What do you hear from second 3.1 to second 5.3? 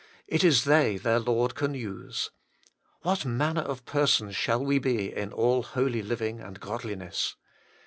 manner of persons shall we be